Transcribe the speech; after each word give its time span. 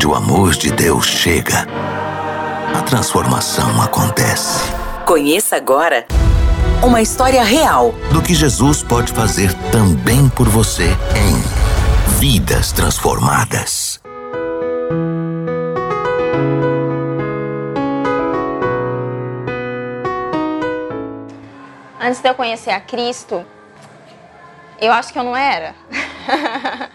Onde 0.00 0.06
o 0.06 0.14
amor 0.14 0.52
de 0.52 0.72
Deus 0.72 1.04
chega, 1.04 1.66
a 2.74 2.80
transformação 2.80 3.82
acontece. 3.82 4.72
Conheça 5.04 5.56
agora 5.56 6.06
uma 6.82 7.02
história 7.02 7.44
real 7.44 7.94
do 8.10 8.22
que 8.22 8.34
Jesus 8.34 8.82
pode 8.82 9.12
fazer 9.12 9.52
também 9.70 10.26
por 10.30 10.48
você 10.48 10.86
em 11.14 12.18
Vidas 12.18 12.72
Transformadas. 12.72 14.00
Antes 22.00 22.22
de 22.22 22.28
eu 22.30 22.34
conhecer 22.34 22.70
a 22.70 22.80
Cristo, 22.80 23.44
eu 24.80 24.90
acho 24.94 25.12
que 25.12 25.18
eu 25.18 25.24
não 25.24 25.36
era. 25.36 25.74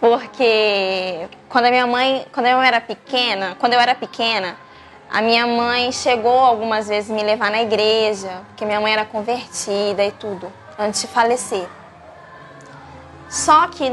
Porque 0.00 1.28
quando 1.56 1.68
a 1.68 1.70
minha 1.70 1.86
mãe, 1.86 2.26
quando 2.34 2.44
eu 2.44 2.60
era 2.60 2.82
pequena, 2.82 3.56
quando 3.58 3.72
eu 3.72 3.80
era 3.80 3.94
pequena, 3.94 4.58
a 5.10 5.22
minha 5.22 5.46
mãe 5.46 5.90
chegou 5.90 6.38
algumas 6.38 6.86
vezes 6.86 7.08
me 7.08 7.22
levar 7.22 7.50
na 7.50 7.62
igreja, 7.62 8.42
porque 8.48 8.66
minha 8.66 8.78
mãe 8.78 8.92
era 8.92 9.06
convertida 9.06 10.04
e 10.04 10.12
tudo, 10.12 10.52
antes 10.78 11.00
de 11.00 11.06
falecer. 11.06 11.66
Só 13.30 13.68
que 13.68 13.90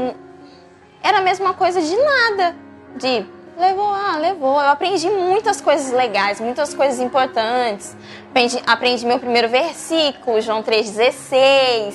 era 1.02 1.20
a 1.20 1.20
mesma 1.22 1.54
coisa 1.54 1.80
de 1.80 1.96
nada, 1.96 2.54
de 2.96 3.24
levou, 3.56 3.94
ah, 3.94 4.18
levou. 4.18 4.60
Eu 4.60 4.68
aprendi 4.68 5.08
muitas 5.08 5.62
coisas 5.62 5.90
legais, 5.90 6.42
muitas 6.42 6.74
coisas 6.74 7.00
importantes. 7.00 7.96
Aprendi, 8.28 8.62
aprendi 8.66 9.06
meu 9.06 9.18
primeiro 9.18 9.48
versículo, 9.48 10.38
João 10.42 10.62
3,16, 10.62 11.94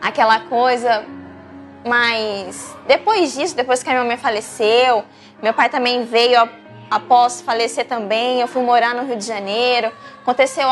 aquela 0.00 0.40
coisa 0.40 1.04
mas 1.84 2.74
depois 2.86 3.34
disso, 3.34 3.54
depois 3.54 3.82
que 3.82 3.90
a 3.90 3.92
minha 3.92 4.04
mãe 4.04 4.16
faleceu, 4.16 5.04
meu 5.42 5.52
pai 5.52 5.68
também 5.68 6.04
veio 6.04 6.48
após 6.90 7.40
falecer 7.40 7.86
também. 7.86 8.40
Eu 8.40 8.48
fui 8.48 8.62
morar 8.62 8.94
no 8.94 9.04
Rio 9.04 9.16
de 9.16 9.24
Janeiro. 9.24 9.92
Aconteceu 10.22 10.66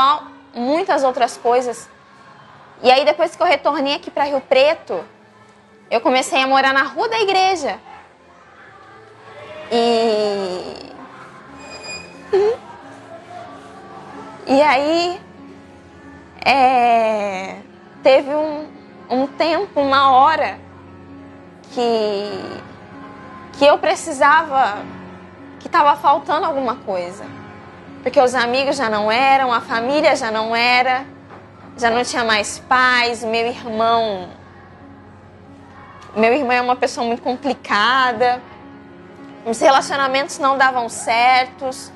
muitas 0.54 1.04
outras 1.04 1.36
coisas. 1.36 1.88
E 2.82 2.90
aí 2.90 3.04
depois 3.04 3.36
que 3.36 3.42
eu 3.42 3.46
retornei 3.46 3.94
aqui 3.94 4.10
para 4.10 4.24
Rio 4.24 4.40
Preto, 4.40 5.04
eu 5.90 6.00
comecei 6.00 6.40
a 6.40 6.46
morar 6.46 6.72
na 6.72 6.84
rua 6.84 7.08
da 7.08 7.20
igreja. 7.20 7.78
E 9.70 10.92
E 14.46 14.60
aí 14.60 15.20
é... 16.44 17.56
teve 18.02 18.34
um, 18.34 18.66
um 19.08 19.26
tempo, 19.26 19.80
uma 19.80 20.10
hora 20.10 20.58
que, 21.72 22.60
que 23.58 23.64
eu 23.64 23.78
precisava, 23.78 24.78
que 25.58 25.66
estava 25.66 25.96
faltando 25.96 26.46
alguma 26.46 26.76
coisa. 26.76 27.24
Porque 28.02 28.20
os 28.20 28.34
amigos 28.34 28.76
já 28.76 28.88
não 28.88 29.10
eram, 29.10 29.52
a 29.52 29.60
família 29.60 30.14
já 30.16 30.30
não 30.30 30.54
era, 30.54 31.04
já 31.76 31.90
não 31.90 32.02
tinha 32.04 32.24
mais 32.24 32.58
pais, 32.58 33.24
meu 33.24 33.46
irmão. 33.46 34.28
Meu 36.14 36.32
irmão 36.32 36.52
é 36.52 36.60
uma 36.60 36.76
pessoa 36.76 37.06
muito 37.06 37.22
complicada, 37.22 38.42
os 39.46 39.58
relacionamentos 39.60 40.38
não 40.38 40.58
davam 40.58 40.88
certos 40.88 41.90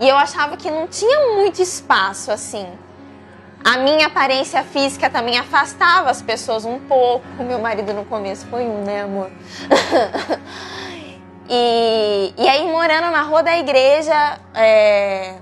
e 0.00 0.08
eu 0.08 0.16
achava 0.16 0.56
que 0.56 0.70
não 0.70 0.88
tinha 0.88 1.36
muito 1.36 1.62
espaço 1.62 2.32
assim 2.32 2.66
a 3.64 3.78
minha 3.78 4.06
aparência 4.06 4.62
física 4.64 5.08
também 5.08 5.38
afastava 5.38 6.10
as 6.10 6.20
pessoas 6.20 6.64
um 6.64 6.78
pouco. 6.80 7.24
Meu 7.42 7.58
marido 7.58 7.92
no 7.94 8.04
começo 8.04 8.46
foi 8.46 8.64
um, 8.64 8.82
né, 8.82 9.02
amor? 9.02 9.30
e, 11.48 12.34
e 12.36 12.48
aí, 12.48 12.66
morando 12.66 13.10
na 13.10 13.22
rua 13.22 13.42
da 13.42 13.56
igreja, 13.56 14.38
é, 14.54 15.36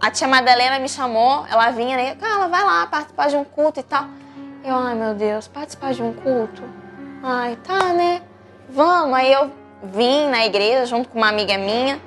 a 0.00 0.10
tia 0.10 0.26
Madalena 0.26 0.80
me 0.80 0.88
chamou. 0.88 1.46
Ela 1.48 1.70
vinha, 1.70 1.96
né? 1.96 2.16
Carla, 2.16 2.48
vai 2.48 2.64
lá 2.64 2.86
participar 2.86 3.28
de 3.28 3.36
um 3.36 3.44
culto 3.44 3.78
e 3.78 3.84
tal. 3.84 4.06
Eu, 4.64 4.74
ai 4.74 4.94
meu 4.96 5.14
Deus, 5.14 5.46
participar 5.46 5.94
de 5.94 6.02
um 6.02 6.12
culto? 6.12 6.62
Ai, 7.22 7.56
tá, 7.64 7.92
né? 7.92 8.20
Vamos. 8.68 9.16
Aí 9.16 9.32
eu 9.32 9.50
vim 9.82 10.26
na 10.28 10.44
igreja 10.44 10.86
junto 10.86 11.08
com 11.08 11.18
uma 11.18 11.28
amiga 11.28 11.56
minha. 11.56 12.00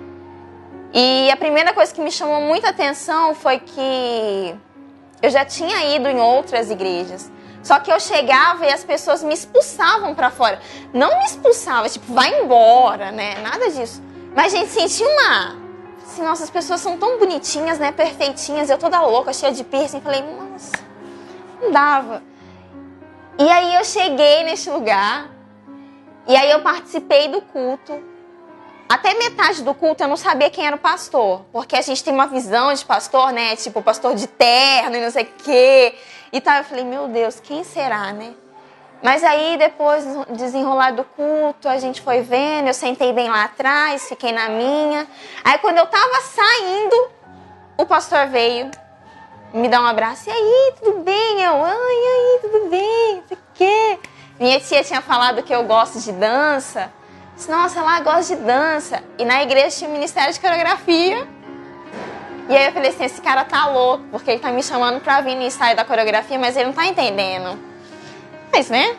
E 0.94 1.32
a 1.32 1.38
primeira 1.38 1.74
coisa 1.74 1.94
que 1.94 2.02
me 2.02 2.12
chamou 2.12 2.42
muita 2.42 2.70
atenção 2.70 3.34
foi 3.34 3.60
que 3.60 4.56
eu 5.22 5.30
já 5.30 5.46
tinha 5.46 5.96
ido 5.96 6.08
em 6.08 6.20
outras 6.20 6.70
igrejas. 6.70 7.32
Só 7.64 7.80
que 7.80 7.92
eu 7.92 8.00
chegava 8.00 8.66
e 8.66 8.72
as 8.72 8.84
pessoas 8.84 9.24
me 9.24 9.34
expulsavam 9.34 10.16
para 10.16 10.32
fora. 10.32 10.60
Não 10.94 11.20
me 11.20 11.26
expulsava, 11.26 11.88
tipo, 11.88 12.12
vai 12.12 12.42
embora, 12.42 13.12
né? 13.12 13.36
Nada 13.42 13.70
disso. 13.70 14.02
Mas 14.36 14.54
a 14.54 14.58
gente 14.58 14.72
sentia 14.72 15.08
uma. 15.08 15.58
Assim, 16.04 16.24
nossa, 16.24 16.44
as 16.44 16.50
pessoas 16.50 16.82
são 16.82 16.98
tão 16.98 17.20
bonitinhas, 17.20 17.78
né? 17.78 17.92
Perfeitinhas. 17.92 18.70
Eu 18.70 18.78
toda 18.78 19.00
louca, 19.02 19.32
cheia 19.32 19.52
de 19.52 19.64
piercing. 19.64 20.02
Falei, 20.02 20.24
nossa, 20.24 20.72
não 21.62 21.72
dava. 21.72 22.24
E 23.38 23.48
aí 23.48 23.76
eu 23.76 23.86
cheguei 23.86 24.44
neste 24.44 24.70
lugar. 24.70 25.30
E 26.28 26.36
aí 26.36 26.50
eu 26.50 26.62
participei 26.62 27.28
do 27.28 27.42
culto. 27.42 28.11
Até 28.92 29.14
metade 29.14 29.64
do 29.64 29.74
culto 29.74 30.04
eu 30.04 30.08
não 30.10 30.18
sabia 30.18 30.50
quem 30.50 30.68
era 30.68 30.76
o 30.76 30.80
pastor, 30.80 31.46
porque 31.54 31.78
a 31.78 31.82
gente 31.82 32.04
tem 32.04 32.14
uma 32.14 32.28
visão 32.28 32.74
de 32.74 32.84
pastor, 32.84 33.32
né? 33.32 33.56
Tipo, 33.56 33.82
pastor 33.82 34.16
de 34.16 34.28
terno 34.28 34.98
e 34.98 35.00
não 35.00 35.10
sei 35.10 35.24
o 35.24 35.28
quê. 35.46 35.96
E 36.30 36.42
tal. 36.42 36.58
Eu 36.58 36.66
falei, 36.66 36.84
meu 36.84 37.08
Deus, 37.08 37.40
quem 37.40 37.64
será, 37.64 38.12
né? 38.12 38.34
Mas 39.02 39.24
aí, 39.24 39.56
depois, 39.58 40.04
desenrolar 40.32 40.92
do 40.92 41.06
culto, 41.06 41.70
a 41.70 41.78
gente 41.78 42.02
foi 42.02 42.20
vendo, 42.20 42.68
eu 42.68 42.74
sentei 42.74 43.14
bem 43.14 43.30
lá 43.30 43.46
atrás, 43.46 44.10
fiquei 44.10 44.34
na 44.34 44.50
minha. 44.50 45.08
Aí, 45.42 45.58
quando 45.60 45.78
eu 45.78 45.86
tava 45.86 46.22
saindo, 46.24 47.12
o 47.78 47.86
pastor 47.86 48.28
veio 48.28 48.70
me 49.54 49.70
dar 49.70 49.84
um 49.84 49.86
abraço. 49.86 50.30
E 50.30 50.34
aí, 50.34 50.74
tudo 50.84 51.00
bem? 51.00 51.42
Eu, 51.42 51.64
ai, 51.64 51.74
aí, 51.78 52.40
tudo 52.42 52.70
bem? 52.70 53.24
O 53.32 53.38
quê? 53.54 54.00
Minha 54.38 54.60
tia 54.60 54.84
tinha 54.84 55.02
falado 55.02 55.44
que 55.44 55.56
eu 55.56 55.64
gosto 55.64 55.98
de 55.98 56.12
dança. 56.12 56.92
Nossa, 57.48 57.80
ela 57.80 58.00
gosta 58.02 58.36
de 58.36 58.42
dança. 58.42 59.04
E 59.18 59.26
na 59.26 59.42
igreja 59.42 59.78
tinha 59.78 59.90
o 59.90 59.94
Ministério 59.94 60.34
de 60.34 60.40
Coreografia. 60.40 61.28
E 62.50 62.56
aí 62.56 62.66
eu 62.66 62.72
falei 62.72 62.90
assim, 62.90 63.06
esse 63.06 63.22
cara 63.22 63.46
tá 63.46 63.68
louco, 63.68 64.04
porque 64.12 64.32
ele 64.32 64.40
tá 64.40 64.52
me 64.52 64.62
chamando 64.62 65.00
pra 65.00 65.22
vir 65.22 65.36
no 65.36 65.44
ensaio 65.44 65.76
da 65.76 65.86
coreografia, 65.86 66.38
mas 66.38 66.56
ele 66.56 66.66
não 66.66 66.74
tá 66.74 66.86
entendendo. 66.86 67.58
Mas, 68.52 68.70
né? 68.70 68.96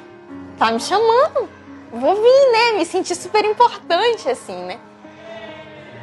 Tá 0.58 0.70
me 0.70 0.80
chamando. 0.80 1.48
Vou 1.92 2.14
vir, 2.14 2.52
né? 2.52 2.78
Me 2.78 2.86
senti 2.86 3.14
super 3.14 3.44
importante, 3.44 4.28
assim, 4.28 4.56
né? 4.64 4.78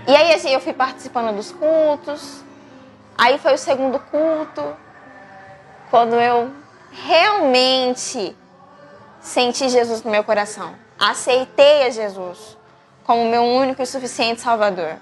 E 0.07 0.15
aí 0.15 0.33
assim, 0.33 0.49
eu 0.49 0.59
fui 0.59 0.73
participando 0.73 1.35
dos 1.35 1.51
cultos. 1.51 2.43
Aí 3.17 3.37
foi 3.37 3.53
o 3.53 3.57
segundo 3.57 3.99
culto. 3.99 4.63
Quando 5.89 6.15
eu 6.15 6.51
realmente 6.91 8.35
senti 9.19 9.69
Jesus 9.69 10.03
no 10.03 10.11
meu 10.11 10.23
coração 10.23 10.88
aceitei 10.99 11.83
a 11.83 11.89
Jesus 11.89 12.57
como 13.03 13.29
meu 13.29 13.43
único 13.43 13.81
e 13.81 13.85
suficiente 13.85 14.41
Salvador. 14.41 14.95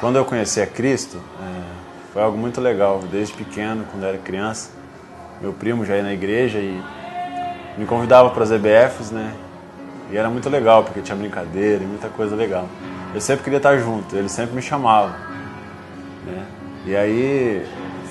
Quando 0.00 0.16
eu 0.16 0.24
conheci 0.24 0.60
a 0.60 0.66
Cristo, 0.66 1.16
é, 1.40 2.12
foi 2.12 2.22
algo 2.22 2.36
muito 2.36 2.60
legal. 2.60 3.00
Desde 3.10 3.32
pequeno, 3.32 3.86
quando 3.90 4.04
era 4.04 4.18
criança, 4.18 4.70
meu 5.40 5.52
primo 5.52 5.84
já 5.84 5.96
ia 5.96 6.02
na 6.02 6.12
igreja 6.12 6.58
e 6.58 6.82
me 7.78 7.86
convidava 7.86 8.30
para 8.30 8.42
as 8.42 8.50
EBFs, 8.50 9.10
né? 9.10 9.34
E 10.10 10.16
era 10.16 10.28
muito 10.28 10.50
legal, 10.50 10.84
porque 10.84 11.00
tinha 11.00 11.16
brincadeira 11.16 11.82
e 11.82 11.86
muita 11.86 12.08
coisa 12.08 12.36
legal. 12.36 12.68
Eu 13.14 13.20
sempre 13.20 13.44
queria 13.44 13.56
estar 13.56 13.78
junto, 13.78 14.14
ele 14.16 14.28
sempre 14.28 14.54
me 14.54 14.60
chamava. 14.60 15.16
Né? 16.26 16.46
E 16.84 16.96
aí, 16.96 17.66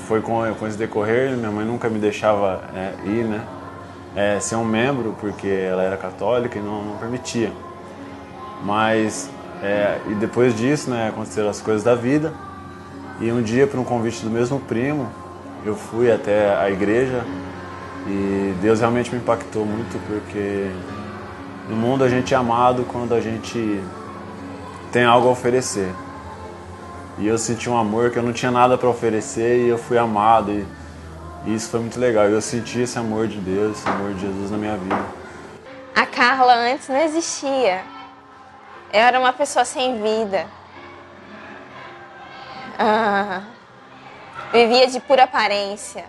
foi 0.07 0.21
com, 0.21 0.41
com 0.55 0.67
esse 0.67 0.77
decorrer, 0.77 1.37
minha 1.37 1.51
mãe 1.51 1.65
nunca 1.65 1.89
me 1.89 1.99
deixava 1.99 2.63
é, 2.73 2.93
ir, 3.05 3.25
né? 3.25 3.41
É, 4.15 4.39
ser 4.39 4.55
um 4.55 4.65
membro, 4.65 5.15
porque 5.19 5.47
ela 5.47 5.83
era 5.83 5.97
católica 5.97 6.57
e 6.57 6.61
não, 6.61 6.83
não 6.83 6.97
permitia. 6.97 7.51
Mas, 8.63 9.29
é, 9.61 9.99
e 10.09 10.15
depois 10.15 10.55
disso, 10.55 10.89
né, 10.89 11.09
aconteceram 11.09 11.49
as 11.49 11.61
coisas 11.61 11.83
da 11.83 11.95
vida. 11.95 12.33
E 13.19 13.31
um 13.31 13.41
dia, 13.41 13.67
por 13.67 13.79
um 13.79 13.83
convite 13.83 14.23
do 14.23 14.29
mesmo 14.29 14.59
primo, 14.59 15.07
eu 15.65 15.75
fui 15.75 16.11
até 16.11 16.55
a 16.55 16.69
igreja 16.69 17.23
e 18.07 18.53
Deus 18.61 18.79
realmente 18.79 19.11
me 19.11 19.17
impactou 19.17 19.65
muito, 19.65 19.99
porque 20.07 20.69
no 21.69 21.75
mundo 21.75 22.03
a 22.03 22.09
gente 22.09 22.33
é 22.33 22.37
amado 22.37 22.83
quando 22.83 23.13
a 23.13 23.21
gente 23.21 23.81
tem 24.91 25.03
algo 25.03 25.27
a 25.27 25.31
oferecer. 25.31 25.89
E 27.17 27.27
eu 27.27 27.37
senti 27.37 27.69
um 27.69 27.77
amor 27.77 28.09
que 28.09 28.17
eu 28.17 28.23
não 28.23 28.33
tinha 28.33 28.51
nada 28.51 28.77
para 28.77 28.89
oferecer 28.89 29.65
e 29.65 29.69
eu 29.69 29.77
fui 29.77 29.97
amado. 29.97 30.51
E, 30.51 30.65
e 31.45 31.55
isso 31.55 31.69
foi 31.69 31.79
muito 31.81 31.99
legal. 31.99 32.25
Eu 32.25 32.41
senti 32.41 32.81
esse 32.81 32.97
amor 32.97 33.27
de 33.27 33.39
Deus, 33.39 33.77
esse 33.77 33.87
amor 33.87 34.13
de 34.13 34.21
Jesus 34.21 34.51
na 34.51 34.57
minha 34.57 34.77
vida. 34.77 35.05
A 35.95 36.05
Carla 36.05 36.53
antes 36.53 36.87
não 36.87 36.97
existia. 36.97 37.83
Eu 38.91 38.99
era 38.99 39.19
uma 39.19 39.33
pessoa 39.33 39.65
sem 39.65 40.01
vida. 40.01 40.47
Ah, 42.79 43.43
vivia 44.51 44.87
de 44.87 44.99
pura 44.99 45.23
aparência. 45.23 46.05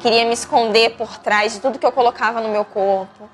Queria 0.00 0.24
me 0.24 0.34
esconder 0.34 0.96
por 0.96 1.18
trás 1.18 1.54
de 1.54 1.60
tudo 1.60 1.78
que 1.78 1.86
eu 1.86 1.92
colocava 1.92 2.40
no 2.40 2.48
meu 2.48 2.64
corpo. 2.64 3.28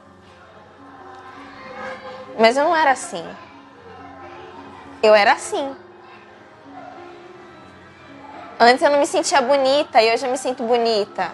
Mas 2.39 2.57
eu 2.57 2.65
não 2.65 2.75
era 2.75 2.93
assim. 2.93 3.25
eu 5.03 5.15
era 5.15 5.33
assim. 5.33 5.77
Antes 8.65 8.81
eu 8.81 8.91
não 8.93 9.01
me 9.01 9.07
sentia 9.09 9.43
bonita 9.43 10.01
e 10.01 10.15
hoje 10.15 10.25
eu 10.25 10.31
me 10.31 10.39
sinto 10.39 10.63
bonita. 10.63 11.33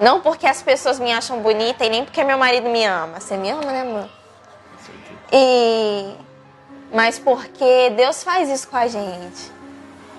Não 0.00 0.18
porque 0.22 0.46
as 0.46 0.62
pessoas 0.62 0.98
me 0.98 1.12
acham 1.12 1.40
bonita 1.40 1.84
e 1.84 1.90
nem 1.90 2.06
porque 2.06 2.24
meu 2.24 2.38
marido 2.38 2.70
me 2.70 2.86
ama. 2.86 3.20
Você 3.20 3.36
me 3.36 3.50
ama, 3.50 3.66
né, 3.66 3.82
amor? 3.82 4.08
E 5.30 6.14
mas 6.90 7.18
porque 7.18 7.90
Deus 7.90 8.24
faz 8.24 8.48
isso 8.48 8.66
com 8.68 8.78
a 8.78 8.86
gente. 8.86 9.52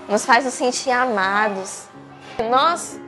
Nos 0.07 0.23
faz 0.23 0.45
nos 0.45 0.53
sentir 0.53 0.91
amados. 0.91 1.85
Nós 2.47 2.99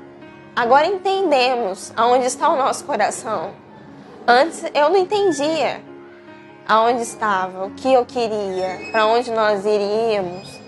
agora 0.56 0.88
entendemos 0.88 1.94
aonde 1.96 2.26
está 2.26 2.50
o 2.50 2.56
nosso 2.56 2.86
coração. 2.86 3.54
Antes 4.28 4.64
eu 4.74 4.90
não 4.90 4.98
entendia 4.98 5.80
aonde 6.68 7.04
estava, 7.04 7.68
o 7.68 7.72
que 7.72 7.94
eu 7.94 8.04
queria, 8.04 8.90
para 8.92 9.06
onde 9.06 9.30
nós 9.30 9.64
iríamos. 9.64 10.60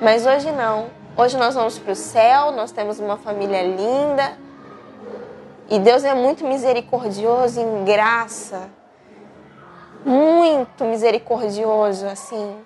Mas 0.00 0.24
hoje 0.24 0.50
não. 0.50 0.98
Hoje 1.20 1.36
nós 1.36 1.54
vamos 1.54 1.78
para 1.78 1.92
o 1.92 1.96
céu, 1.96 2.50
nós 2.52 2.72
temos 2.72 2.98
uma 2.98 3.16
família 3.16 3.62
linda. 3.62 4.38
E 5.68 5.78
Deus 5.78 6.02
é 6.02 6.14
muito 6.14 6.46
misericordioso 6.46 7.60
em 7.60 7.84
graça 7.84 8.70
muito 10.04 10.84
misericordioso, 10.84 12.06
assim, 12.06 12.56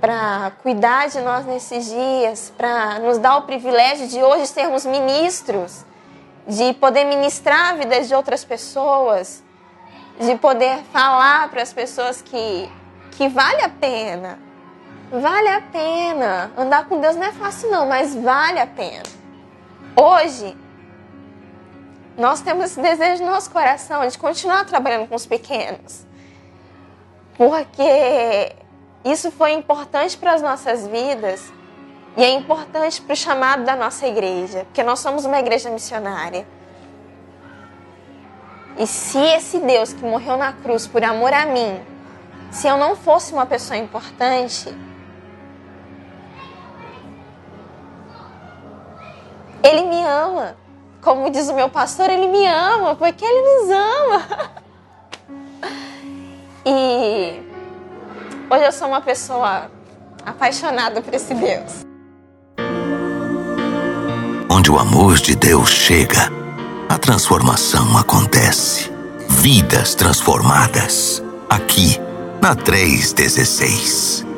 para 0.00 0.52
cuidar 0.62 1.08
de 1.08 1.20
nós 1.20 1.46
nesses 1.46 1.86
dias, 1.86 2.52
para 2.56 2.98
nos 2.98 3.18
dar 3.18 3.36
o 3.36 3.42
privilégio 3.42 4.08
de 4.08 4.22
hoje 4.22 4.46
sermos 4.46 4.84
ministros, 4.84 5.84
de 6.46 6.72
poder 6.74 7.04
ministrar 7.04 7.70
a 7.70 7.76
vida 7.76 8.00
de 8.00 8.14
outras 8.14 8.44
pessoas, 8.44 9.42
de 10.18 10.34
poder 10.36 10.78
falar 10.92 11.48
para 11.50 11.62
as 11.62 11.72
pessoas 11.72 12.20
que, 12.20 12.70
que 13.12 13.28
vale 13.28 13.62
a 13.62 13.68
pena. 13.68 14.38
Vale 15.10 15.48
a 15.48 15.60
pena. 15.60 16.52
Andar 16.56 16.86
com 16.86 17.00
Deus 17.00 17.16
não 17.16 17.24
é 17.24 17.32
fácil, 17.32 17.70
não, 17.70 17.86
mas 17.86 18.14
vale 18.14 18.60
a 18.60 18.66
pena. 18.66 19.02
Hoje, 19.96 20.56
nós 22.16 22.40
temos 22.40 22.66
esse 22.66 22.80
desejo 22.80 23.24
no 23.24 23.30
nosso 23.30 23.50
coração 23.50 24.06
de 24.06 24.16
continuar 24.18 24.64
trabalhando 24.64 25.08
com 25.08 25.14
os 25.14 25.26
pequenos 25.26 26.10
porque 27.40 28.54
isso 29.02 29.30
foi 29.30 29.52
importante 29.52 30.14
para 30.14 30.34
as 30.34 30.42
nossas 30.42 30.86
vidas 30.86 31.50
e 32.14 32.22
é 32.22 32.28
importante 32.32 33.00
para 33.00 33.14
o 33.14 33.16
chamado 33.16 33.64
da 33.64 33.74
nossa 33.74 34.06
igreja, 34.06 34.64
porque 34.66 34.82
nós 34.82 34.98
somos 34.98 35.24
uma 35.24 35.38
igreja 35.38 35.70
missionária. 35.70 36.46
E 38.78 38.86
se 38.86 39.16
esse 39.16 39.58
Deus 39.58 39.94
que 39.94 40.04
morreu 40.04 40.36
na 40.36 40.52
cruz 40.52 40.86
por 40.86 41.02
amor 41.02 41.32
a 41.32 41.46
mim, 41.46 41.80
se 42.50 42.68
eu 42.68 42.76
não 42.76 42.94
fosse 42.94 43.32
uma 43.32 43.46
pessoa 43.46 43.78
importante, 43.78 44.68
Ele 49.62 49.82
me 49.82 50.02
ama. 50.04 50.56
Como 51.00 51.30
diz 51.30 51.48
o 51.48 51.54
meu 51.54 51.68
pastor, 51.68 52.10
Ele 52.10 52.26
me 52.26 52.46
ama, 52.46 52.94
porque 52.94 53.24
Ele 53.24 53.42
nos 53.42 53.70
ama. 53.70 54.50
E 56.62 57.40
hoje 58.50 58.66
eu 58.66 58.70
sou 58.72 58.88
uma 58.88 59.00
pessoa 59.00 59.70
apaixonada 60.26 61.00
por 61.00 61.14
esse 61.14 61.32
Deus. 61.32 61.86
Onde 64.50 64.70
o 64.70 64.78
amor 64.78 65.16
de 65.16 65.34
Deus 65.34 65.70
chega, 65.70 66.30
a 66.86 66.98
transformação 66.98 67.96
acontece. 67.96 68.92
Vidas 69.26 69.94
transformadas. 69.94 71.22
Aqui, 71.48 71.98
na 72.42 72.54
316. 72.54 74.29